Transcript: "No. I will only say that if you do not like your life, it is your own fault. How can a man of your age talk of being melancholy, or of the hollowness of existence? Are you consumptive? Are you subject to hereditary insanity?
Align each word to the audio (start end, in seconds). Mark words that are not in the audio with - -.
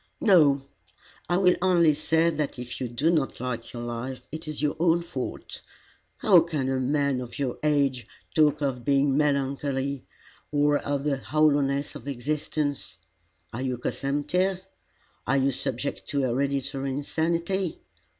"No. 0.19 0.63
I 1.29 1.37
will 1.37 1.57
only 1.61 1.93
say 1.93 2.31
that 2.31 2.57
if 2.57 2.81
you 2.81 2.87
do 2.87 3.11
not 3.11 3.39
like 3.39 3.71
your 3.71 3.83
life, 3.83 4.27
it 4.31 4.47
is 4.47 4.59
your 4.59 4.75
own 4.79 5.03
fault. 5.03 5.61
How 6.17 6.39
can 6.41 6.69
a 6.69 6.79
man 6.79 7.21
of 7.21 7.37
your 7.37 7.59
age 7.61 8.07
talk 8.33 8.61
of 8.61 8.83
being 8.83 9.15
melancholy, 9.15 10.07
or 10.51 10.79
of 10.79 11.03
the 11.03 11.17
hollowness 11.17 11.93
of 11.93 12.07
existence? 12.07 12.97
Are 13.53 13.61
you 13.61 13.77
consumptive? 13.77 14.65
Are 15.27 15.37
you 15.37 15.51
subject 15.51 16.07
to 16.07 16.21
hereditary 16.23 16.89
insanity? 16.93 17.81